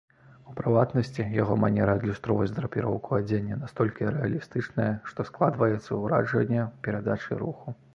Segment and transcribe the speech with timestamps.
[0.51, 7.83] У прыватнасці, яго манера адлюстроўваць драпіроўку адзення настолькі рэалістычная, што складваецца ўражанне перадачы руху.